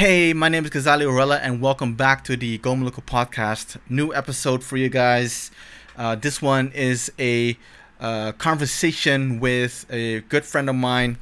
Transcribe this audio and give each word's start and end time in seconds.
Hey, 0.00 0.32
my 0.32 0.48
name 0.48 0.64
is 0.64 0.70
Ghazali 0.70 1.04
Orella, 1.04 1.38
and 1.42 1.60
welcome 1.60 1.92
back 1.92 2.24
to 2.24 2.34
the 2.34 2.56
Go 2.56 2.72
Maluku 2.74 3.04
podcast. 3.04 3.76
New 3.86 4.14
episode 4.14 4.64
for 4.64 4.78
you 4.78 4.88
guys. 4.88 5.50
Uh, 5.94 6.14
this 6.14 6.40
one 6.40 6.72
is 6.72 7.12
a 7.18 7.58
uh, 8.00 8.32
conversation 8.32 9.40
with 9.40 9.84
a 9.90 10.20
good 10.20 10.46
friend 10.46 10.70
of 10.70 10.76
mine, 10.76 11.18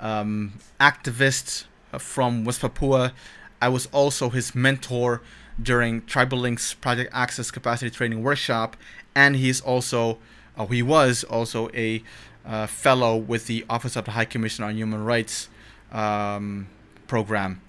um, 0.00 0.54
activist 0.80 1.64
from 1.98 2.46
West 2.46 2.62
Papua. 2.62 3.12
I 3.60 3.68
was 3.68 3.84
also 3.92 4.30
his 4.30 4.54
mentor 4.54 5.20
during 5.62 6.00
Tribal 6.06 6.38
Links 6.38 6.72
Project 6.72 7.10
Access 7.12 7.50
Capacity 7.50 7.90
Training 7.90 8.22
Workshop, 8.22 8.74
and 9.14 9.36
he's 9.36 9.60
also, 9.60 10.16
uh, 10.56 10.64
he 10.64 10.80
was 10.80 11.24
also 11.24 11.68
a 11.74 12.02
uh, 12.46 12.66
fellow 12.68 13.18
with 13.18 13.48
the 13.48 13.66
Office 13.68 13.96
of 13.96 14.06
the 14.06 14.12
High 14.12 14.24
Commissioner 14.24 14.68
on 14.68 14.76
Human 14.78 15.04
Rights 15.04 15.50
um, 15.92 16.68
program. 17.06 17.60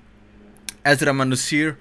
Esra 0.89 1.13
Mandosir, 1.13 1.77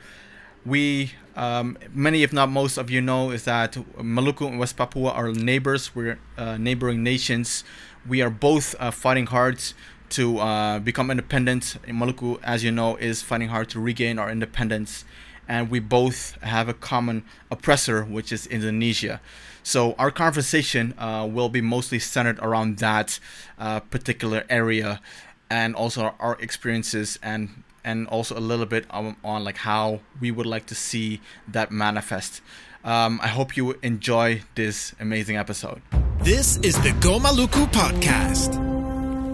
we, 0.67 1.13
um, 1.35 1.79
many 1.95 2.23
if 2.23 2.31
not 2.31 2.51
most 2.51 2.77
of 2.77 2.91
you 2.91 3.01
know, 3.01 3.31
is 3.31 3.45
that 3.45 3.73
Maluku 3.97 4.47
and 4.47 4.59
West 4.59 4.77
Papua 4.77 5.13
are 5.13 5.33
neighbors. 5.33 5.95
We're 5.95 6.19
uh, 6.37 6.59
neighboring 6.59 7.03
nations. 7.03 7.65
We 8.07 8.21
are 8.21 8.29
both 8.29 8.75
uh, 8.79 8.91
fighting 8.91 9.25
hard 9.25 9.63
to 10.11 10.39
uh, 10.41 10.79
become 10.81 11.11
independent. 11.11 11.79
Maluku, 11.89 12.39
as 12.43 12.63
you 12.63 12.71
know, 12.71 12.97
is 12.97 13.23
fighting 13.23 13.49
hard 13.49 13.71
to 13.71 13.81
regain 13.81 14.19
our 14.19 14.31
independence. 14.31 15.07
And 15.49 15.71
we 15.71 15.79
both 15.79 16.37
have 16.43 16.69
a 16.69 16.75
common 16.75 17.25
oppressor, 17.51 18.05
which 18.05 18.31
is 18.31 18.47
Indonesia. 18.47 19.23
So 19.63 19.95
our 19.95 20.11
conversation 20.11 20.93
uh, 20.99 21.27
will 21.31 21.49
be 21.49 21.63
mostly 21.63 21.99
centered 21.99 22.39
around 22.41 22.77
that 22.79 23.21
uh, 23.59 23.81
particular 23.81 24.45
area 24.51 25.01
and 25.49 25.75
also 25.75 26.15
our 26.21 26.37
experiences 26.41 27.19
and 27.23 27.63
and 27.89 28.07
also 28.09 28.37
a 28.37 28.45
little 28.51 28.67
bit 28.67 28.85
on, 28.91 29.17
on 29.25 29.43
like 29.45 29.57
how 29.57 30.01
we 30.21 30.31
would 30.31 30.45
like 30.45 30.67
to 30.67 30.75
see 30.75 31.23
that 31.49 31.71
manifest. 31.71 32.43
Um, 32.85 33.19
I 33.23 33.29
hope 33.29 33.57
you 33.57 33.79
enjoy 33.83 34.43
this 34.55 34.95
amazing 35.01 35.37
episode. 35.39 35.81
This 36.21 36.59
is 36.59 36.75
the 36.83 36.93
Go 37.01 37.19
Maluku 37.19 37.65
podcast. 37.73 38.51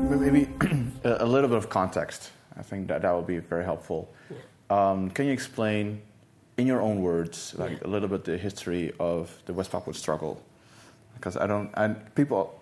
Maybe 0.09 0.48
a 1.05 1.27
little 1.27 1.48
bit 1.48 1.59
of 1.59 1.69
context. 1.69 2.31
I 2.56 2.62
think 2.62 2.87
that 2.89 3.03
that 3.03 3.12
would 3.12 3.27
be 3.27 3.39
very 3.39 3.65
helpful. 3.65 4.15
Um, 4.71 5.11
can 5.11 5.27
you 5.27 5.33
explain, 5.33 6.00
in 6.56 6.69
your 6.69 6.81
own 6.81 7.03
words, 7.03 7.56
like 7.59 7.84
a 7.84 7.89
little 7.89 8.09
bit 8.09 8.23
the 8.23 8.39
history 8.39 8.93
of 9.00 9.37
the 9.47 9.53
West 9.53 9.73
Papua 9.73 9.95
struggle? 9.95 10.41
Because 11.17 11.37
I 11.37 11.48
don't, 11.48 11.71
and 11.75 11.97
people, 12.15 12.61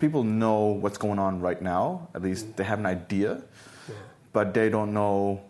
people 0.00 0.24
know 0.24 0.64
what's 0.82 0.98
going 0.98 1.20
on 1.20 1.40
right 1.40 1.62
now. 1.62 2.08
At 2.12 2.22
least 2.22 2.56
they 2.56 2.64
have 2.64 2.80
an 2.80 2.86
idea 2.86 3.42
but 4.32 4.54
they 4.54 4.68
don't 4.68 4.92
know 4.92 5.40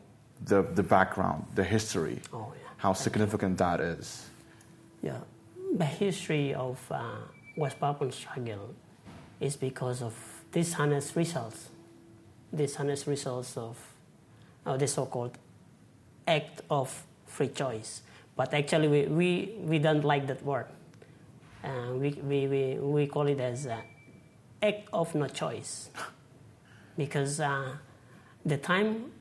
the, 0.45 0.63
the 0.63 0.83
background, 0.83 1.45
the 1.55 1.65
history, 1.65 2.21
oh, 2.33 2.53
yeah. 2.55 2.69
how 2.77 2.93
significant 2.93 3.59
that 3.59 3.81
is. 3.81 4.27
Yeah, 5.03 5.19
the 5.77 5.85
history 5.85 6.55
of 6.55 6.81
uh, 6.91 7.03
West 7.57 7.81
Papuan 7.81 8.13
struggle 8.13 8.75
is 9.41 9.57
because 9.57 10.03
of 10.03 10.15
dishonest 10.53 11.17
results, 11.17 11.69
dishonest 12.55 13.07
results 13.07 13.57
of 13.57 13.77
uh, 14.67 14.77
the 14.77 14.87
so-called 14.87 15.37
act 16.27 16.63
of 16.71 17.05
free 17.27 17.49
choice. 17.49 18.03
But 18.37 18.55
actually, 18.55 18.89
we, 18.89 19.07
we, 19.07 19.55
we 19.61 19.79
don't 19.79 20.05
like 20.05 20.27
that 20.29 20.45
word. 20.45 20.67
Uh, 21.65 21.93
we, 21.95 22.11
we, 22.11 22.47
we, 22.47 22.75
we 22.79 23.07
call 23.09 23.27
it 23.27 23.41
as 23.41 23.67
uh, 23.67 23.81
act 24.63 24.89
of 24.93 25.15
no 25.15 25.27
choice. 25.27 25.91
because 26.97 27.41
uh, 27.41 27.77
the 28.45 28.57
time 28.57 29.13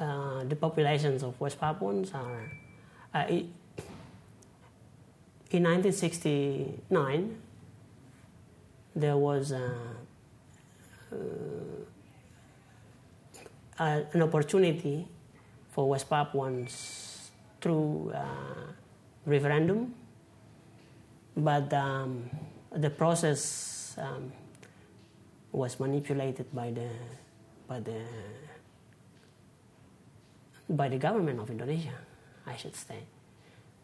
uh, 0.00 0.44
the 0.44 0.56
populations 0.56 1.22
of 1.22 1.38
West 1.40 1.60
Papuans 1.60 2.12
are 2.12 2.50
uh, 3.14 3.26
in 3.28 3.52
1969 5.62 7.40
there 8.96 9.16
was 9.16 9.52
uh, 9.52 9.70
uh, 13.78 14.00
an 14.12 14.22
opportunity 14.22 15.06
for 15.70 15.88
West 15.88 16.08
Papuans 16.08 17.30
through 17.60 18.12
uh, 18.14 18.72
referendum, 19.26 19.94
but 21.36 21.72
um, 21.72 22.30
the 22.76 22.90
process 22.90 23.96
um, 23.98 24.32
was 25.50 25.80
manipulated 25.80 26.52
by 26.54 26.70
the 26.70 26.88
by 27.68 27.80
the 27.80 28.00
by 30.68 30.88
the 30.88 30.98
government 30.98 31.40
of 31.40 31.50
Indonesia, 31.50 31.94
I 32.46 32.56
should 32.56 32.74
say, 32.74 33.04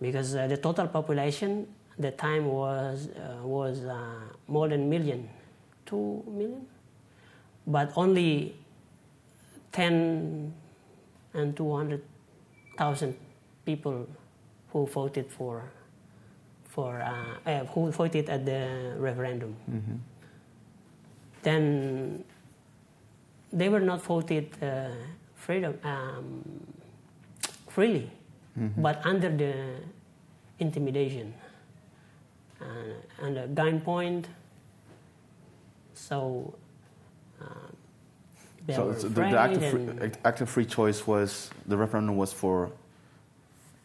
because 0.00 0.34
uh, 0.34 0.46
the 0.46 0.56
total 0.56 0.88
population 0.88 1.66
at 1.96 2.02
the 2.02 2.10
time 2.12 2.46
was 2.46 3.08
uh, 3.16 3.44
was 3.44 3.84
uh, 3.84 4.20
more 4.48 4.68
than 4.68 4.88
million, 4.88 5.28
two 5.86 6.22
million, 6.26 6.66
but 7.66 7.92
only 7.96 8.56
ten 9.72 10.52
and 11.34 11.56
two 11.56 11.74
hundred 11.74 12.02
thousand 12.76 13.14
people 13.64 14.06
who 14.72 14.86
voted 14.86 15.30
for 15.30 15.70
for 16.64 17.00
uh, 17.02 17.50
uh, 17.50 17.64
who 17.66 17.90
voted 17.90 18.28
at 18.30 18.46
the 18.46 18.94
referendum. 18.98 19.54
Mm-hmm. 19.70 19.96
Then 21.42 22.24
they 23.52 23.68
were 23.68 23.80
not 23.80 24.02
voted 24.02 24.50
uh, 24.62 24.88
freedom 25.34 25.78
um, 25.84 26.42
freely, 27.68 28.10
mm-hmm. 28.58 28.80
but 28.80 29.04
under 29.04 29.28
the 29.28 29.54
intimidation 30.58 31.34
uh, 32.60 32.64
and 33.22 33.38
a 33.38 33.48
gunpoint. 33.48 34.26
So. 35.94 36.54
Uh, 37.40 37.44
so 38.68 38.92
the, 38.92 39.08
the 39.08 39.38
active, 39.38 39.70
free, 39.70 40.10
active 40.24 40.48
free 40.48 40.66
choice 40.66 41.06
was 41.06 41.50
the 41.66 41.76
referendum 41.76 42.16
was 42.16 42.32
for. 42.32 42.70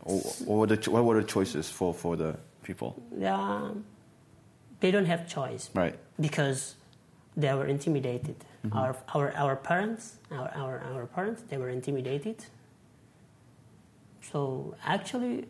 What 0.03 0.37
were 0.45 0.67
the, 0.67 0.91
what 0.91 1.03
were 1.03 1.19
the 1.19 1.27
choices 1.27 1.67
for, 1.67 1.91
for 1.91 2.15
the 2.15 2.37
people? 2.61 3.01
Yeah, 3.17 3.71
they 4.79 4.91
don't 4.91 5.05
have 5.05 5.27
choice. 5.27 5.71
Right. 5.73 5.97
Because 6.19 6.75
they 7.37 7.53
were 7.53 7.65
intimidated. 7.65 8.35
Mm-hmm. 8.65 8.77
Our, 8.77 8.95
our, 9.13 9.33
our 9.35 9.55
parents, 9.55 10.17
our, 10.31 10.51
our, 10.55 10.83
our 10.93 11.05
parents, 11.05 11.43
they 11.49 11.57
were 11.57 11.69
intimidated. 11.69 12.45
So 14.31 14.75
actually, 14.85 15.45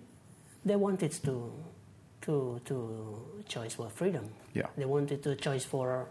they 0.66 0.76
wanted 0.76 1.12
to, 1.12 1.54
to, 2.22 2.62
to 2.66 3.44
choice 3.48 3.76
for 3.76 3.90
freedom. 3.90 4.30
Yeah. 4.54 4.68
They 4.78 4.86
wanted 4.86 5.22
to 5.24 5.36
choice 5.36 5.64
for 5.64 6.08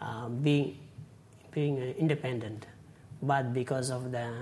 uh, 0.00 0.28
being, 0.28 0.78
being 1.50 1.78
independent. 1.78 2.66
But 3.22 3.52
because 3.52 3.90
of 3.90 4.12
the 4.12 4.32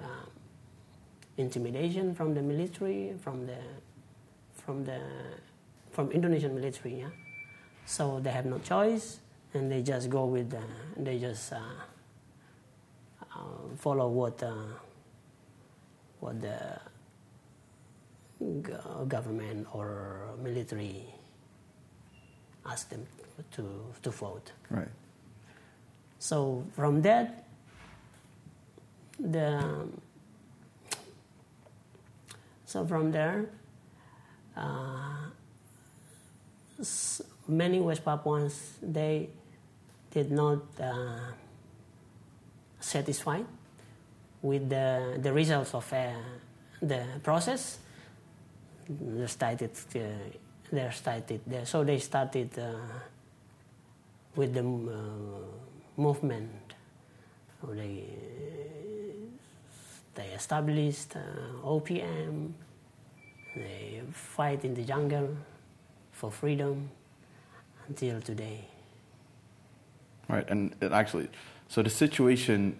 uh, 0.00 0.06
intimidation 1.36 2.14
from 2.14 2.34
the 2.34 2.42
military, 2.42 3.14
from 3.22 3.46
the, 3.46 3.58
from 4.54 4.84
the, 4.84 4.98
from 5.92 6.10
Indonesian 6.10 6.54
military, 6.54 7.00
yeah. 7.00 7.10
So 7.86 8.18
they 8.20 8.30
have 8.30 8.46
no 8.46 8.58
choice 8.58 9.20
and 9.54 9.70
they 9.70 9.82
just 9.82 10.10
go 10.10 10.26
with 10.26 10.50
the, 10.50 10.60
they 10.96 11.18
just 11.18 11.52
uh, 11.52 11.58
uh, 13.22 13.36
follow 13.78 14.08
what 14.08 14.42
uh, 14.42 14.52
what 16.20 16.40
the 16.40 16.58
government 19.08 19.66
or 19.72 20.30
military 20.42 21.04
ask 22.66 22.90
them 22.90 23.06
to 23.52 23.64
to 24.02 24.10
vote. 24.10 24.52
Right. 24.70 24.88
So 26.18 26.64
from 26.74 27.02
that, 27.02 27.44
the 29.18 29.86
so 32.64 32.84
from 32.86 33.12
there, 33.12 33.46
uh, 34.56 35.30
many 37.46 37.78
West 37.78 38.04
Papuans 38.04 38.78
they 38.82 39.28
did 40.14 40.30
not 40.30 40.62
uh, 40.80 41.32
satisfied 42.78 43.46
with 44.42 44.68
the, 44.68 45.18
the 45.20 45.32
results 45.32 45.74
of 45.74 45.92
uh, 45.92 46.12
the 46.80 47.04
process. 47.22 47.78
They 48.88 49.26
started, 49.26 49.70
uh, 49.96 49.98
they 50.70 50.90
started 50.92 51.40
there. 51.46 51.66
so 51.66 51.82
they 51.82 51.98
started 51.98 52.56
uh, 52.58 52.74
with 54.36 54.54
the 54.54 54.60
uh, 54.60 56.00
movement. 56.00 56.50
They, 57.72 58.04
they 60.14 60.26
established 60.26 61.16
uh, 61.16 61.66
OPM, 61.66 62.52
they 63.56 64.02
fight 64.12 64.64
in 64.64 64.74
the 64.74 64.82
jungle 64.82 65.36
for 66.12 66.30
freedom 66.30 66.90
until 67.88 68.20
today. 68.20 68.73
Right, 70.28 70.48
and, 70.48 70.74
actually, 70.82 71.28
so 71.68 71.82
the 71.82 71.90
situation 71.90 72.76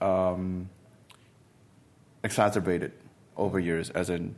um, 0.00 0.68
exacerbated 2.22 2.92
over 3.36 3.58
years. 3.58 3.90
As 3.90 4.10
in, 4.10 4.36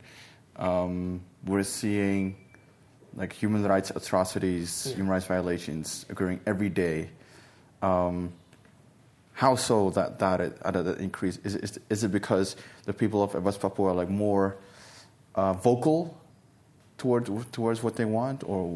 um, 0.55 1.21
we're 1.45 1.63
seeing 1.63 2.35
like 3.15 3.33
human 3.33 3.63
rights 3.63 3.91
atrocities, 3.91 4.87
Yeah. 4.87 4.95
human 4.95 5.11
rights 5.11 5.25
violations 5.25 6.05
occurring 6.09 6.39
every 6.45 6.69
day. 6.69 7.09
Um, 7.81 8.33
how 9.33 9.55
so 9.55 9.89
that 9.91 10.19
that, 10.19 10.41
it, 10.41 10.59
that 10.63 10.97
increase? 10.99 11.37
Is, 11.43 11.55
is, 11.55 11.79
is 11.89 12.03
it 12.03 12.11
because 12.11 12.55
the 12.85 12.93
people 12.93 13.23
of 13.23 13.33
West 13.43 13.59
Papua 13.61 13.89
are 13.89 13.95
like 13.95 14.09
more 14.09 14.57
uh, 15.35 15.53
vocal 15.53 16.17
towards 16.97 17.29
towards 17.51 17.81
what 17.83 17.95
they 17.95 18.05
want, 18.05 18.43
or 18.45 18.67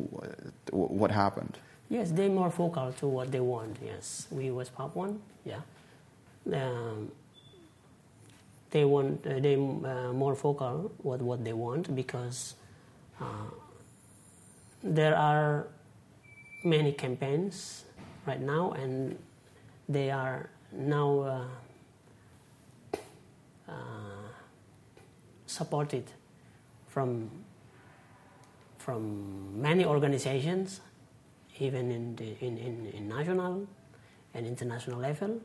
what 0.72 1.12
happened? 1.12 1.58
Yes, 1.90 2.12
they're 2.12 2.30
more 2.30 2.50
vocal 2.50 2.92
to 2.94 3.08
what 3.08 3.32
they 3.32 3.40
want. 3.40 3.78
Yes, 3.84 4.28
we 4.30 4.52
was 4.52 4.70
West 4.70 4.76
Papuan, 4.76 5.20
yeah. 5.46 5.62
Um, 6.52 7.12
they 8.72 8.84
want 8.84 9.26
uh, 9.26 9.40
they 9.40 9.56
uh, 9.56 10.12
more 10.14 10.36
vocal 10.36 10.92
what 10.98 11.22
what 11.22 11.44
they 11.44 11.54
want 11.54 11.96
because 11.96 12.56
uh, 13.22 13.50
there 14.84 15.16
are 15.16 15.68
many 16.64 16.92
campaigns 16.92 17.86
right 18.26 18.42
now, 18.42 18.72
and 18.72 19.18
they 19.88 20.12
are 20.12 20.50
now 20.74 21.48
uh, 22.94 22.98
uh, 23.70 24.28
supported 25.46 26.04
from 26.88 27.32
from 28.78 29.62
many 29.62 29.86
organizations 29.86 30.82
even 31.60 31.92
in, 31.92 32.16
the, 32.16 32.46
in, 32.46 32.58
in, 32.58 32.86
in 32.94 33.08
national 33.08 33.68
and 34.34 34.46
international 34.46 35.00
level. 35.00 35.40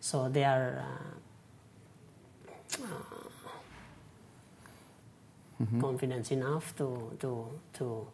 So 0.00 0.28
they 0.28 0.44
are 0.44 0.84
uh, 2.78 2.82
uh, 2.82 2.86
confident 5.80 6.32
enough 6.32 6.74
to, 6.76 7.16
to, 7.20 7.48
to, 7.74 8.06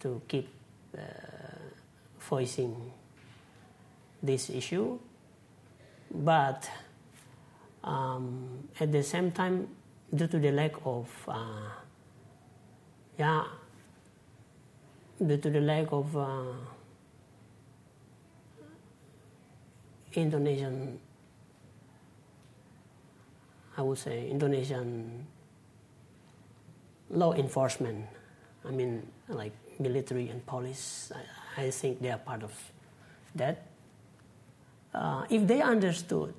to 0.00 0.22
keep 0.28 0.48
uh, 0.96 1.00
voicing 2.20 2.92
this 4.22 4.50
issue. 4.50 4.98
But 6.10 6.68
um, 7.82 8.68
at 8.78 8.92
the 8.92 9.02
same 9.02 9.30
time, 9.30 9.68
due 10.14 10.26
to 10.26 10.38
the 10.38 10.52
lack 10.52 10.72
of 10.84 11.08
uh, 11.28 11.70
yeah, 13.18 13.44
due 15.18 15.36
to 15.36 15.50
the 15.50 15.60
lack 15.60 15.92
of 15.92 16.16
uh, 16.16 16.42
Indonesian, 20.14 20.98
I 23.76 23.82
would 23.82 23.98
say 23.98 24.28
Indonesian 24.30 25.26
law 27.10 27.32
enforcement. 27.34 28.06
I 28.66 28.70
mean, 28.70 29.06
like 29.28 29.52
military 29.78 30.28
and 30.28 30.44
police. 30.46 31.12
I, 31.56 31.62
I 31.62 31.70
think 31.70 32.00
they 32.00 32.10
are 32.10 32.18
part 32.18 32.42
of 32.42 32.52
that. 33.34 33.66
Uh, 34.92 35.24
if 35.28 35.46
they 35.46 35.60
understood, 35.60 36.34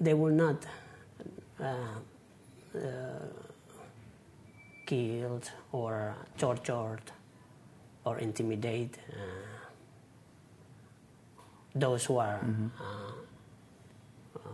they 0.00 0.14
will 0.14 0.32
not 0.32 0.64
uh, 1.60 1.64
uh, 2.74 2.78
killed 4.86 5.50
or 5.70 6.14
tortured 6.38 7.02
or 8.04 8.18
intimidate 8.18 8.98
uh, 9.10 9.14
those 11.74 12.04
who 12.04 12.18
are 12.18 12.40
uh, 12.80 13.12
uh, 14.36 14.48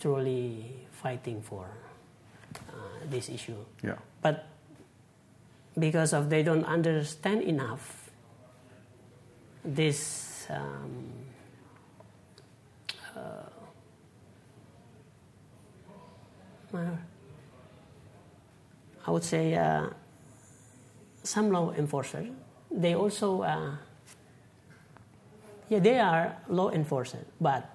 truly 0.00 0.86
fighting 0.92 1.42
for 1.42 1.66
uh, 2.56 2.62
this 3.10 3.28
issue. 3.28 3.58
Yeah. 3.82 3.98
But 4.22 4.46
because 5.78 6.12
of 6.12 6.30
they 6.30 6.42
don't 6.42 6.64
understand 6.64 7.42
enough 7.42 8.10
this 9.64 10.46
um, 10.48 11.12
uh, 13.16 13.50
I 19.06 19.10
would 19.10 19.24
say 19.24 19.54
uh, 19.54 19.86
some 21.26 21.50
law 21.50 21.72
enforcers, 21.72 22.28
they 22.70 22.94
also, 22.94 23.42
uh, 23.42 23.72
yeah, 25.68 25.78
they 25.80 25.98
are 25.98 26.36
law 26.48 26.70
enforcers, 26.70 27.26
but 27.40 27.68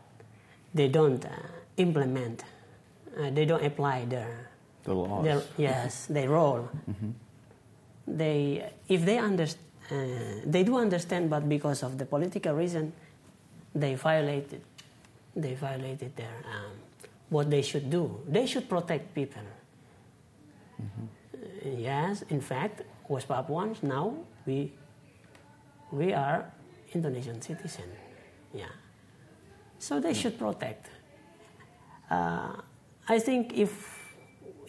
they 0.74 0.88
don't 0.88 1.24
uh, 1.26 1.30
implement, 1.78 2.44
uh, 3.18 3.30
they 3.32 3.46
don't 3.46 3.64
apply 3.64 4.06
their, 4.06 4.50
The 4.84 4.94
laws. 4.94 5.24
their 5.24 5.42
yes, 5.58 6.06
their 6.08 6.30
role. 6.30 6.70
They, 8.08 8.70
if 8.88 9.06
they 9.06 9.18
understand, 9.18 9.66
uh, 9.92 9.96
they 10.46 10.64
do 10.64 10.78
understand, 10.78 11.30
but 11.30 11.48
because 11.48 11.84
of 11.84 11.98
the 11.98 12.06
political 12.06 12.54
reason, 12.54 12.94
they 13.76 13.96
violated, 13.96 14.62
they 15.36 15.54
violated 15.56 16.16
their 16.16 16.36
um, 16.48 16.72
what 17.30 17.50
they 17.50 17.62
should 17.62 17.90
do. 17.90 18.20
They 18.28 18.46
should 18.46 18.68
protect 18.68 19.14
people. 19.14 19.44
Yes, 21.64 22.24
in 22.30 22.42
fact, 22.42 22.82
West 23.12 23.28
Papuans 23.28 23.84
now 23.84 24.16
we 24.48 24.72
we 25.92 26.14
are 26.14 26.48
Indonesian 26.96 27.42
citizen. 27.42 27.92
Yeah, 28.56 28.72
so 29.78 30.00
they 30.00 30.14
should 30.14 30.40
protect. 30.40 30.88
Uh, 32.10 32.56
I 33.08 33.20
think 33.20 33.52
if 33.52 33.72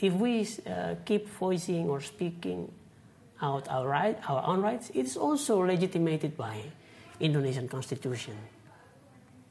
if 0.02 0.12
we 0.14 0.42
uh, 0.66 0.98
keep 1.06 1.30
voicing 1.38 1.86
or 1.86 2.02
speaking 2.02 2.66
out 3.38 3.70
our 3.70 3.86
right, 3.86 4.18
our 4.26 4.42
own 4.42 4.60
rights, 4.60 4.90
it's 4.94 5.16
also 5.16 5.62
legitimated 5.62 6.36
by 6.36 6.58
Indonesian 7.20 7.68
constitution. 7.68 8.34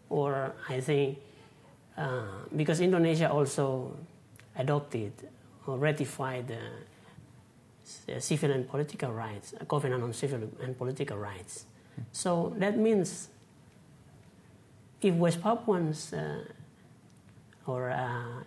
Or 0.09 0.51
I 0.67 0.83
think 0.83 1.19
uh, 1.95 2.43
because 2.55 2.83
Indonesia 2.83 3.31
also 3.31 3.95
adopted 4.59 5.15
or 5.67 5.79
ratified 5.79 6.47
the 6.47 6.59
uh, 6.59 6.90
civil 8.19 8.51
and 8.51 8.67
political 8.67 9.11
rights, 9.11 9.53
a 9.59 9.65
covenant 9.65 10.03
on 10.03 10.13
civil 10.13 10.41
and 10.61 10.77
political 10.77 11.17
rights. 11.17 11.65
So 12.11 12.53
that 12.57 12.77
means 12.77 13.29
if 15.01 15.13
West 15.15 15.41
Papuans 15.41 16.13
uh, 16.13 16.43
or 17.65 17.89
uh, 17.89 18.43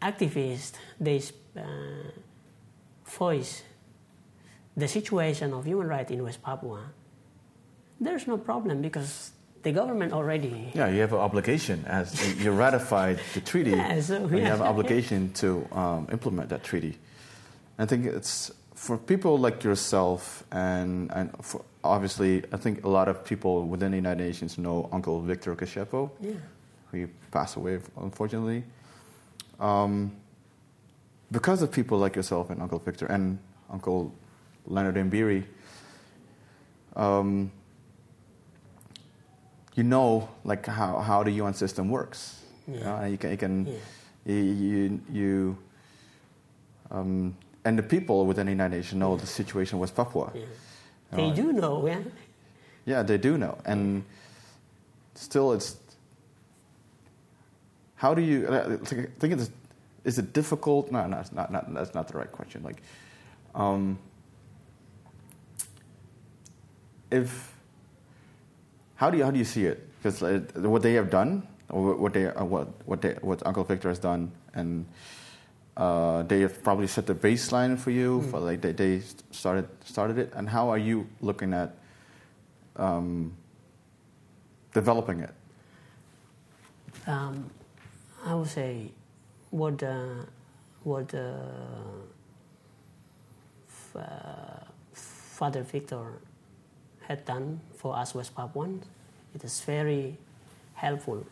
activists 0.00 0.72
they 1.00 1.22
uh, 1.56 1.62
voice 3.04 3.62
the 4.76 4.88
situation 4.88 5.52
of 5.52 5.64
human 5.64 5.86
rights 5.86 6.10
in 6.10 6.22
West 6.22 6.42
Papua, 6.42 6.90
there's 8.00 8.26
no 8.26 8.38
problem 8.38 8.80
because 8.80 9.32
the 9.62 9.70
government 9.72 10.12
already 10.12 10.70
Yeah, 10.74 10.88
you 10.88 11.00
have 11.00 11.12
an 11.12 11.20
obligation 11.20 11.84
as 11.86 12.42
you 12.42 12.50
ratified 12.52 13.20
the 13.34 13.40
treaty. 13.40 13.70
Yeah, 13.76 14.00
so, 14.00 14.16
and 14.16 14.38
You 14.38 14.44
have 14.44 14.60
an 14.60 14.66
obligation 14.66 15.32
to 15.34 15.68
um, 15.72 16.08
implement 16.10 16.48
that 16.48 16.64
treaty. 16.64 16.98
I 17.78 17.86
think 17.86 18.06
it's 18.06 18.50
for 18.74 18.98
people 18.98 19.38
like 19.38 19.64
yourself, 19.64 20.44
and 20.52 21.10
and 21.12 21.30
obviously, 21.84 22.42
I 22.52 22.56
think 22.56 22.84
a 22.84 22.88
lot 22.88 23.08
of 23.08 23.24
people 23.24 23.66
within 23.66 23.90
the 23.92 23.96
United 23.98 24.22
Nations 24.24 24.58
know 24.58 24.88
Uncle 24.92 25.20
Victor 25.20 25.54
Kaisiepo, 25.54 26.10
yeah. 26.20 26.32
who 26.90 27.08
passed 27.30 27.56
away 27.56 27.78
unfortunately. 27.96 28.64
Um, 29.60 30.12
because 31.30 31.62
of 31.62 31.70
people 31.72 31.98
like 31.98 32.16
yourself 32.16 32.50
and 32.50 32.60
Uncle 32.60 32.78
Victor 32.78 33.06
and 33.06 33.38
Uncle 33.70 34.12
Leonard 34.66 34.96
Imbiri, 34.96 35.44
um, 36.96 37.50
you 39.74 39.82
know 39.84 40.28
like 40.44 40.66
how, 40.66 40.98
how 40.98 41.22
the 41.22 41.30
UN 41.32 41.54
system 41.54 41.88
works. 41.88 42.40
You, 42.68 42.74
Yeah. 42.78 43.00
know, 43.00 43.06
you 43.06 43.16
can, 43.18 43.30
you, 43.30 43.36
can 43.36 43.66
Yeah. 43.66 43.72
you, 44.26 44.34
you, 44.42 45.00
you 45.10 45.58
um, 46.90 47.34
and 47.64 47.78
the 47.78 47.82
people 47.82 48.26
within 48.26 48.46
the 48.46 48.52
United 48.52 48.76
Nations 48.76 48.98
know 48.98 49.16
the 49.16 49.26
situation 49.26 49.78
with 49.78 49.94
Papua. 49.94 50.32
Yeah. 50.34 50.42
They 51.12 51.28
know, 51.28 51.34
do 51.36 51.52
know, 51.52 51.86
yeah. 51.86 52.00
yeah, 52.86 53.02
they 53.02 53.18
do 53.18 53.36
know, 53.36 53.58
and 53.66 54.04
still, 55.14 55.52
it's 55.52 55.76
how 57.96 58.14
do 58.14 58.22
you? 58.22 58.48
I 58.48 58.76
think 58.76 59.34
it's 59.34 59.50
is 60.04 60.18
it 60.18 60.32
difficult? 60.32 60.90
No, 60.90 61.06
no, 61.06 61.18
it's 61.18 61.32
not, 61.32 61.52
not. 61.52 61.72
That's 61.72 61.94
not 61.94 62.08
the 62.08 62.18
right 62.18 62.30
question. 62.30 62.62
Like, 62.62 62.82
um, 63.54 63.98
if 67.10 67.54
how 68.96 69.10
do 69.10 69.18
you 69.18 69.24
how 69.24 69.30
do 69.30 69.38
you 69.38 69.44
see 69.44 69.66
it? 69.66 69.88
Because 70.02 70.20
what 70.56 70.82
they 70.82 70.94
have 70.94 71.10
done, 71.10 71.46
or 71.68 71.94
what 71.94 72.12
they 72.12 72.26
uh, 72.26 72.44
what 72.44 72.68
what 72.86 73.02
they, 73.02 73.12
what 73.20 73.46
Uncle 73.46 73.64
Victor 73.64 73.88
has 73.88 73.98
done, 73.98 74.32
and 74.54 74.86
uh, 75.76 76.22
they 76.24 76.40
have 76.40 76.62
probably 76.62 76.86
set 76.86 77.06
the 77.06 77.14
baseline 77.14 77.78
for 77.78 77.90
you. 77.90 78.22
For 78.22 78.40
like 78.40 78.60
they, 78.60 78.72
they 78.72 79.02
started 79.30 79.68
started 79.84 80.18
it, 80.18 80.32
and 80.34 80.48
how 80.48 80.68
are 80.68 80.78
you 80.78 81.06
looking 81.20 81.54
at 81.54 81.74
um, 82.76 83.32
developing 84.74 85.20
it? 85.20 85.34
Um, 87.06 87.50
I 88.24 88.34
would 88.34 88.48
say 88.48 88.90
what 89.50 89.82
uh, 89.82 90.24
what 90.84 91.14
uh, 91.14 91.18
f- 93.68 93.96
uh, 93.96 94.64
Father 94.92 95.62
Victor 95.62 96.20
had 97.00 97.24
done 97.24 97.60
for 97.76 97.96
us 97.96 98.14
West 98.14 98.34
Papuans. 98.34 98.84
It 99.34 99.42
is 99.44 99.60
very 99.60 100.18
helpful 100.74 101.26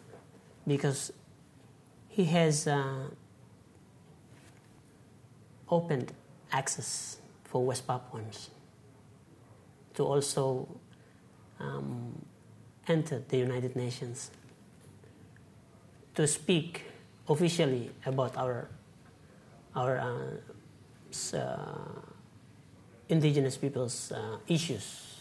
because 0.67 1.13
he 2.09 2.25
has 2.25 2.67
uh, 2.67 3.11
opened 5.71 6.13
access 6.53 7.19
for 7.45 7.65
West 7.65 7.87
Papuans 7.87 8.51
to 9.95 10.05
also 10.05 10.69
um, 11.59 12.25
enter 12.89 13.23
the 13.29 13.39
United 13.39 13.77
Nations 13.77 14.31
to 16.15 16.27
speak 16.27 16.85
officially 17.29 17.91
about 18.05 18.37
our 18.37 18.69
our 19.77 19.99
uh, 19.99 21.37
uh, 21.37 22.01
indigenous 23.09 23.57
people's 23.57 24.13
uh, 24.13 24.39
issues. 24.49 25.17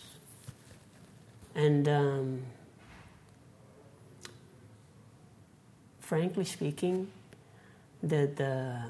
And 1.56 1.88
um, 1.88 2.42
frankly 6.00 6.46
speaking, 6.46 7.08
the, 8.02 8.30
the 8.36 8.82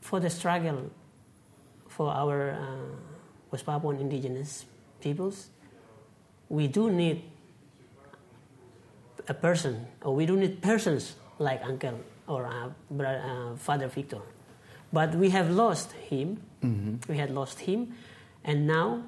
for 0.00 0.20
the 0.20 0.30
struggle 0.30 0.90
for 1.88 2.10
our 2.10 2.50
uh, 2.52 2.96
West 3.50 3.66
Papuan 3.66 4.00
indigenous 4.00 4.64
peoples, 5.00 5.48
we 6.48 6.66
do 6.66 6.90
need 6.90 7.22
a 9.28 9.34
person, 9.34 9.86
or 10.02 10.14
we 10.14 10.26
do 10.26 10.36
need 10.36 10.60
persons 10.62 11.14
like 11.38 11.62
Uncle 11.64 12.00
or 12.26 12.46
uh, 12.46 12.70
uh, 13.04 13.56
Father 13.56 13.88
Victor. 13.88 14.20
But 14.92 15.14
we 15.14 15.30
have 15.30 15.50
lost 15.50 15.92
him. 15.92 16.42
We 17.08 17.16
had 17.18 17.30
lost 17.30 17.60
him, 17.60 17.94
and 18.44 18.66
now 18.66 19.02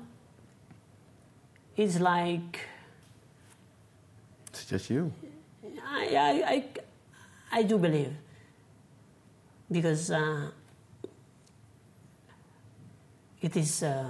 it's 1.77 1.99
like 1.99 2.61
It's 4.49 4.65
just 4.67 4.91
you. 4.91 5.13
I, 5.85 6.07
I, 6.15 6.55
I, 6.55 6.65
I 7.59 7.63
do 7.63 7.79
believe 7.79 8.13
because 9.73 10.11
uh, 10.11 10.51
it 13.41 13.57
is 13.57 13.83
uh, 13.83 14.09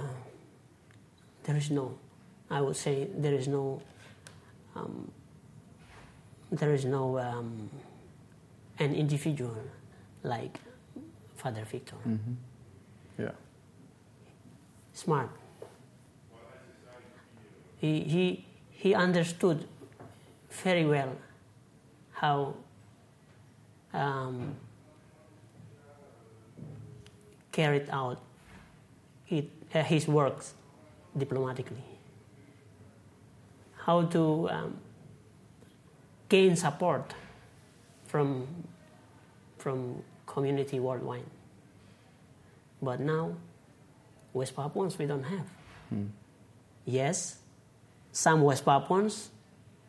there 1.43 1.55
is 1.57 1.71
no 1.71 1.97
I 2.49 2.61
would 2.61 2.75
say 2.75 3.07
there 3.17 3.33
is 3.33 3.47
no 3.47 3.81
um, 4.75 5.11
there 6.51 6.73
is 6.73 6.85
no 6.85 7.17
um, 7.17 7.69
an 8.79 8.93
individual 8.93 9.57
like 10.23 10.59
Father 11.35 11.63
Victor. 11.65 11.95
Yeah. 13.17 13.31
smart. 14.93 15.29
He, 17.77 17.99
he, 18.01 18.45
he 18.71 18.95
understood 18.95 19.67
very 20.63 20.85
well 20.85 21.15
how 22.11 22.53
um, 23.93 24.55
carried 27.53 27.89
out 27.89 28.19
it, 29.29 29.49
uh, 29.73 29.83
his 29.83 30.07
works 30.07 30.53
diplomatically. 31.17 31.83
How 33.85 34.03
to 34.03 34.49
um, 34.49 34.77
gain 36.27 36.55
support 36.57 37.13
from, 38.07 38.47
from 39.57 40.03
community 40.25 40.79
worldwide. 40.79 41.25
But 42.81 42.99
now, 42.99 43.35
West 44.33 44.55
Papuans, 44.55 44.97
we 44.97 45.05
don't 45.05 45.23
have. 45.23 45.45
Yes, 46.85 47.37
some 48.11 48.41
West 48.41 48.65
Papuans, 48.65 49.29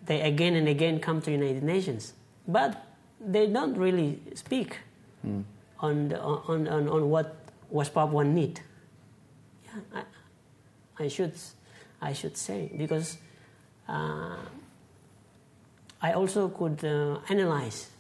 they 0.05 0.21
again 0.21 0.55
and 0.55 0.69
again 0.69 1.01
come 1.01 1.21
to 1.23 1.31
United 1.31 1.63
Nations, 1.63 2.13
but 2.47 2.87
they 3.21 3.47
don't 3.47 3.77
really 3.77 4.21
speak 4.35 4.79
on, 5.81 6.09
the, 6.09 6.21
on, 6.21 6.69
on, 6.69 6.89
on 6.89 7.11
what 7.11 7.44
West 7.75 7.93
Papuan 7.93 8.35
need. 8.35 8.61
Yeah, 9.65 9.81
I, 9.99 11.05
I 11.05 11.09
should 11.09 11.35
I 12.01 12.13
should 12.13 12.37
say 12.37 12.71
because 12.77 13.19
uh, 13.89 14.37
I 16.01 16.13
also 16.13 16.49
could 16.49 16.85
uh, 16.85 17.19
analyze. 17.29 17.91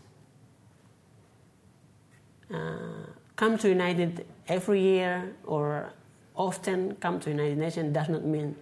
Uh, 2.53 3.11
come 3.35 3.59
to 3.59 3.69
United 3.69 4.25
every 4.47 4.81
year 4.81 5.35
or 5.45 5.93
often 6.37 6.95
come 7.01 7.19
to 7.19 7.31
United 7.31 7.59
Nations 7.59 7.93
does 7.93 8.09
not 8.09 8.25
mean 8.25 8.55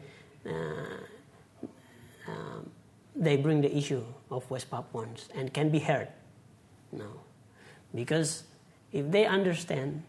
uh, 0.47 0.50
um, 2.26 2.71
they 3.14 3.37
bring 3.37 3.61
the 3.61 3.76
issue 3.76 4.02
of 4.31 4.49
West 4.50 4.71
Papuans 4.71 5.28
and 5.35 5.52
can 5.52 5.69
be 5.69 5.81
heard. 5.81 6.09
No, 6.90 7.21
because 7.95 8.45
if 8.92 9.11
they 9.11 9.26
understand 9.26 10.04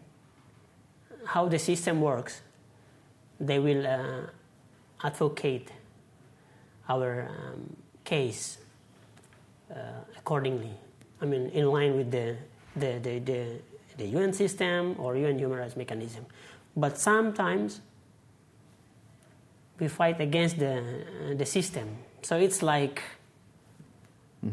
how 1.26 1.48
the 1.48 1.58
system 1.58 2.00
works, 2.00 2.42
they 3.40 3.58
will 3.58 3.86
uh, 3.86 4.26
advocate 5.02 5.70
our 6.88 7.28
um, 7.28 7.76
case 8.04 8.58
uh, 9.70 9.76
accordingly. 10.16 10.70
I 11.20 11.26
mean, 11.26 11.48
in 11.50 11.66
line 11.66 11.96
with 11.96 12.10
the, 12.10 12.36
the, 12.76 12.98
the, 12.98 13.18
the, 13.18 13.46
the 13.96 14.06
UN 14.06 14.32
system 14.32 14.96
or 14.98 15.16
UN 15.16 15.38
human 15.38 15.58
rights 15.58 15.76
mechanism. 15.76 16.26
But 16.76 16.98
sometimes 16.98 17.80
we 19.78 19.88
fight 19.88 20.20
against 20.20 20.58
the, 20.58 20.78
uh, 20.78 21.34
the 21.34 21.46
system. 21.46 21.96
So 22.22 22.38
it's 22.38 22.62
like, 22.62 23.02
uh, 24.46 24.50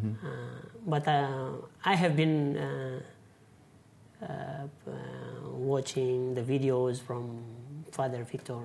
but 0.85 1.07
uh, 1.07 1.49
I 1.83 1.95
have 1.95 2.15
been 2.15 2.57
uh, 2.57 2.99
uh, 4.21 4.27
uh, 4.87 5.40
watching 5.61 6.33
the 6.33 6.41
videos 6.41 6.99
from 6.99 7.43
Father 7.91 8.23
Victor. 8.23 8.59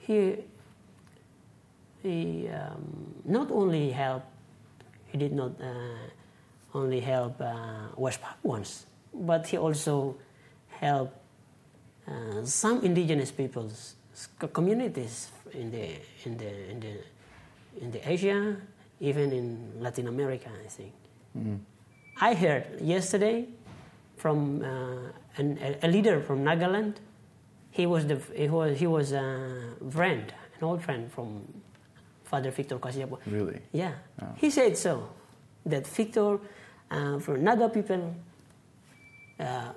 He, 0.00 0.36
he 2.02 2.48
um, 2.48 3.14
not 3.24 3.50
only 3.50 3.90
helped, 3.90 4.26
he 5.06 5.18
did 5.18 5.32
not 5.32 5.52
uh, 5.60 5.68
only 6.74 7.00
help 7.00 7.40
uh, 7.40 7.88
West 7.96 8.20
Papuans, 8.20 8.86
but 9.12 9.46
he 9.46 9.56
also 9.56 10.16
helped 10.68 11.16
uh, 12.08 12.44
some 12.44 12.84
indigenous 12.84 13.30
peoples, 13.30 13.94
communities 14.52 15.30
in 15.52 15.70
the, 15.70 15.96
in, 16.24 16.36
the, 16.36 16.70
in, 16.70 16.80
the, 16.80 16.94
in 17.80 17.90
the 17.90 18.10
Asia, 18.10 18.56
even 19.00 19.32
in 19.32 19.72
Latin 19.80 20.08
America, 20.08 20.50
I 20.64 20.68
think. 20.68 20.92
I 22.20 22.34
heard 22.34 22.80
yesterday 22.80 23.48
from 24.24 24.64
uh, 24.64 25.12
an, 25.36 25.58
a, 25.82 25.86
leader 25.86 26.18
from 26.18 26.42
Nagaland. 26.42 26.94
He 27.70 27.84
was 27.84 28.06
the 28.06 28.16
he 28.34 28.48
was 28.48 28.78
he 28.78 28.86
was 28.86 29.12
a 29.12 29.28
friend, 29.90 30.32
an 30.56 30.62
old 30.64 30.80
friend 30.82 31.12
from 31.12 31.28
Father 32.24 32.50
Victor 32.50 32.78
Kaisiepo. 32.78 33.18
Really? 33.26 33.60
Yeah, 33.72 33.92
Oh. 34.22 34.32
he 34.40 34.48
said 34.48 34.78
so. 34.78 34.94
That 35.66 35.86
Victor, 35.86 36.38
uh, 36.90 37.18
for 37.18 37.36
Naga 37.36 37.68
people, 37.68 38.14
uh, 39.38 39.72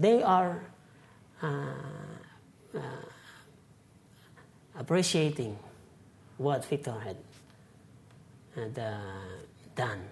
they 0.00 0.20
are 0.20 0.54
uh, 1.42 1.46
uh, 2.74 2.80
appreciating 4.82 5.56
what 6.38 6.64
Victor 6.64 6.96
had, 7.06 7.18
had 8.56 8.78
uh, 8.78 8.98
done 9.76 10.02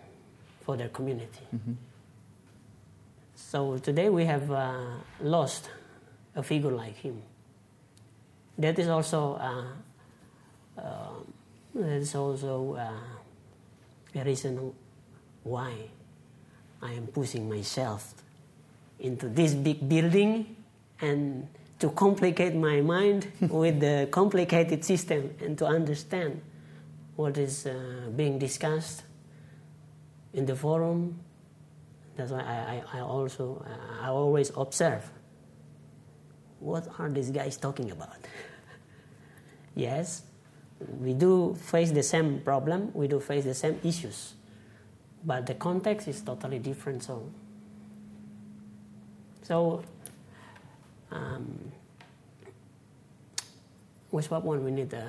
for 0.65 0.77
their 0.77 0.91
community. 0.91 1.47
So 3.51 3.79
today 3.79 4.09
we 4.09 4.25
have 4.25 4.51
uh, 4.51 4.75
lost 5.21 5.71
a 6.35 6.43
figure 6.43 6.73
like 6.73 6.97
him. 6.97 7.23
That 8.59 8.79
is 8.79 8.89
also 8.89 9.35
uh, 9.35 10.81
uh, 10.81 11.11
that 11.75 11.97
is 11.99 12.15
also 12.15 12.75
uh, 12.75 14.19
a 14.21 14.25
reason 14.25 14.73
why 15.45 15.73
I 16.83 16.93
am 16.95 17.07
pushing 17.07 17.49
myself 17.49 18.15
into 18.99 19.29
this 19.29 19.55
big 19.55 19.89
building 19.89 20.57
and 21.01 21.47
to 21.79 21.91
complicate 21.91 22.55
my 22.55 22.81
mind 22.81 23.31
with 23.41 23.79
the 23.79 24.09
complicated 24.11 24.85
system 24.85 25.35
and 25.41 25.57
to 25.59 25.67
understand 25.67 26.41
what 27.15 27.37
is 27.39 27.67
uh, 27.67 28.11
being 28.17 28.39
discussed 28.39 29.03
in 30.33 30.47
the 30.47 30.57
forum. 30.57 31.21
That's 32.17 32.31
why 32.31 32.41
I, 32.41 32.83
I, 32.97 32.99
I 32.99 33.01
also 33.01 33.65
I 34.03 34.09
always 34.09 34.53
observe 34.57 35.11
what 36.61 36.89
are 36.99 37.11
these 37.11 37.31
guys 37.31 37.57
talking 37.57 37.91
about. 37.91 38.17
yes, 39.75 40.23
we 41.01 41.13
do 41.13 41.55
face 41.55 41.91
the 41.91 42.03
same 42.03 42.41
problem, 42.41 42.91
we 42.95 43.09
do 43.09 43.21
face 43.21 43.45
the 43.45 43.55
same 43.55 43.79
issues, 43.85 44.35
but 45.25 45.47
the 45.47 45.55
context 45.55 46.09
is 46.09 46.21
totally 46.23 46.59
different. 46.59 47.03
So, 47.03 47.31
so 49.43 49.83
um, 51.11 51.73
West 54.11 54.31
Papuan, 54.31 54.63
we 54.63 54.71
need, 54.71 54.95
uh, 54.95 55.01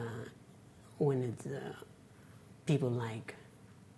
we 1.00 1.16
need 1.16 1.36
uh, 1.48 1.60
people 2.66 2.90
like 2.90 3.36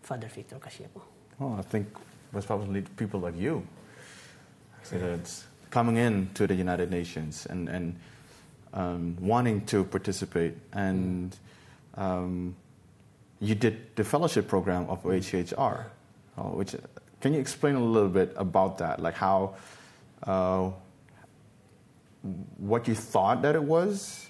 Father 0.02 0.28
Victor 0.28 0.58
Kaisiepo. 0.58 1.02
Well, 1.40 1.56
I 1.60 1.62
think 1.62 1.88
West 2.34 2.48
probably 2.48 2.82
people 2.82 3.20
like 3.20 3.38
you. 3.38 3.66
That's 4.92 5.46
coming 5.70 5.98
in 5.98 6.30
to 6.36 6.48
the 6.48 6.56
United 6.56 6.90
Nations 6.90 7.46
and, 7.50 7.68
and 7.70 8.00
um, 8.74 9.18
wanting 9.20 9.66
to 9.68 9.84
participate. 9.84 10.56
And 10.74 11.36
um, 11.96 12.56
you 13.40 13.56
did 13.56 13.96
the 13.96 14.04
fellowship 14.04 14.48
program 14.48 14.90
of 14.90 15.04
OHCHR, 15.04 15.86
uh, 16.38 16.42
which 16.44 16.76
can 17.22 17.34
you 17.34 17.40
explain 17.40 17.76
a 17.76 17.84
little 17.84 18.10
bit 18.10 18.34
about 18.38 18.78
that? 18.78 19.02
Like 19.02 19.16
how, 19.16 19.56
uh, 20.24 20.72
what 22.58 22.88
you 22.88 22.96
thought 22.96 23.42
that 23.42 23.56
it 23.56 23.64
was, 23.64 24.30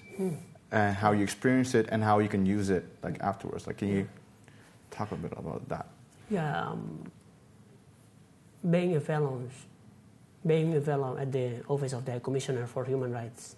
and 0.70 0.96
how 0.96 1.12
you 1.12 1.22
experienced 1.22 1.74
it, 1.74 1.88
and 1.90 2.02
how 2.02 2.18
you 2.18 2.28
can 2.28 2.46
use 2.46 2.70
it 2.70 2.84
like 3.02 3.20
afterwards. 3.20 3.66
Like, 3.66 3.78
can 3.78 3.88
you 3.88 4.08
talk 4.90 5.12
a 5.12 5.16
bit 5.16 5.32
about 5.36 5.68
that? 5.68 5.86
Yeah, 6.30 6.68
um, 6.68 7.10
being 8.62 8.96
a 8.96 9.00
fellow, 9.00 9.42
being 10.46 10.74
a 10.74 10.80
fellow 10.80 11.16
at 11.16 11.30
the 11.32 11.62
Office 11.68 11.92
of 11.92 12.04
the 12.04 12.20
Commissioner 12.20 12.66
for 12.66 12.84
Human 12.84 13.12
Rights 13.12 13.56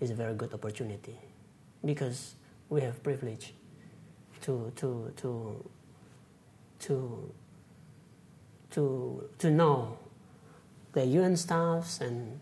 is 0.00 0.10
a 0.10 0.14
very 0.14 0.34
good 0.34 0.52
opportunity 0.54 1.16
because 1.84 2.34
we 2.68 2.80
have 2.80 3.02
privilege 3.02 3.54
to 4.42 4.72
to 4.76 5.12
to 5.16 5.70
to 6.80 7.32
to 8.70 9.28
to 9.38 9.50
know 9.50 9.98
the 10.92 11.04
UN 11.04 11.36
staffs 11.36 12.00
and 12.00 12.40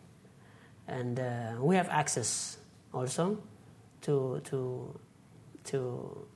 and 0.87 1.21
uh, 1.21 1.53
we 1.61 1.77
have 1.77 1.89
access 1.89 2.59
also 2.95 3.39
to 4.03 4.41
to 4.45 4.99
to 5.65 6.27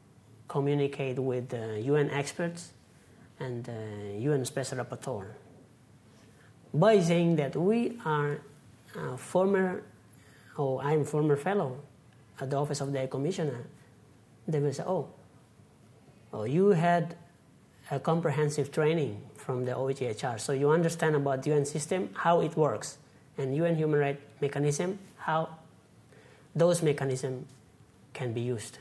communicate 0.49 1.19
with 1.19 1.49
the 1.49 1.81
UN 1.81 2.11
experts 2.11 2.73
and 3.41 3.65
the 3.65 4.19
UN 4.21 4.45
Special 4.45 4.79
Rapporteur 4.79 5.35
by 6.75 7.01
saying 7.01 7.37
that 7.37 7.57
we 7.57 7.99
are 8.05 8.41
a 8.97 9.17
former, 9.17 9.83
or 10.57 10.83
I'm 10.83 11.05
former 11.05 11.37
fellow 11.37 11.79
at 12.41 12.51
the 12.51 12.57
Office 12.57 12.81
of 12.81 12.93
the 12.93 13.07
Commissioner, 13.07 13.67
they 14.49 14.59
will 14.59 14.73
say, 14.73 14.83
oh, 14.87 15.09
oh, 16.33 16.45
you 16.45 16.71
had 16.71 17.15
a 17.91 18.01
comprehensive 18.01 18.73
training 18.73 19.21
from 19.37 19.65
the 19.65 19.73
OHCHR, 19.73 20.41
so 20.41 20.53
you 20.53 20.71
understand 20.71 21.17
about 21.17 21.43
the 21.43 21.51
UN 21.51 21.65
system, 21.65 22.09
how 22.15 22.41
it 22.41 22.57
works, 22.57 22.99
and 23.37 23.55
UN 23.57 23.77
human 23.77 24.01
rights 24.01 24.23
mechanism, 24.41 24.99
how 25.17 25.49
those 26.55 26.83
mechanisms 26.83 27.47
can 28.13 28.33
be 28.33 28.41
used. 28.41 28.79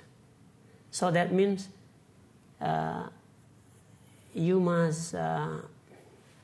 So 0.92 1.10
that 1.12 1.32
means 1.34 1.70
uh, 2.60 3.08
you 4.34 4.60
must 4.60 5.16
uh, 5.16 5.58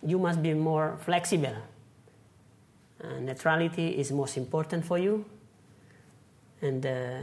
you 0.06 0.20
must 0.20 0.42
be 0.42 0.54
more 0.54 0.98
flexible. 1.02 1.56
Uh, 3.04 3.20
neutrality 3.20 3.90
is 3.90 4.12
most 4.12 4.38
important 4.38 4.86
for 4.86 4.98
you, 4.98 5.26
and 6.62 6.86
uh, 6.86 7.20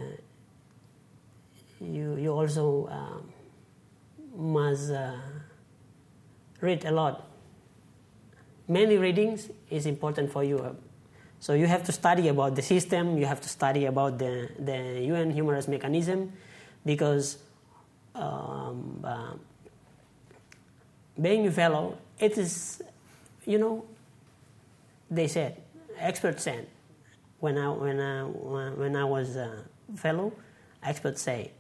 you 1.81 2.17
you 2.17 2.31
also 2.33 2.89
um, 2.91 3.33
must 4.37 4.91
uh, 4.91 5.17
read 6.61 6.85
a 6.85 6.91
lot. 6.91 7.27
Many 8.69 8.97
readings 8.97 9.51
is 9.71 9.87
important 9.87 10.31
for 10.31 10.45
you. 10.45 10.77
So 11.41 11.53
you 11.53 11.67
have 11.67 11.85
to 11.85 11.93
study 11.93 12.29
about 12.29 12.55
the 12.55 12.63
system. 12.63 13.19
You 13.19 13.27
have 13.27 13.41
to 13.41 13.49
study 13.49 13.87
about 13.87 14.19
the 14.19 14.49
the 14.59 15.03
UN 15.11 15.31
human 15.31 15.55
rights 15.55 15.69
mechanism, 15.69 16.33
because 16.87 17.39
um, 18.15 19.03
uh, 19.05 19.35
being 21.21 21.47
a 21.47 21.53
fellow, 21.53 21.99
it 22.19 22.39
is, 22.39 22.83
you 23.45 23.59
know, 23.59 23.85
they 25.11 25.29
said, 25.29 25.61
experts 25.99 26.45
said, 26.45 26.67
when 27.41 27.59
I, 27.59 27.69
when 27.71 28.01
I, 28.01 28.23
when 28.25 28.97
I 28.97 29.05
was 29.05 29.37
a 29.37 29.65
fellow, 29.97 30.33
experts 30.83 31.23
say, 31.23 31.51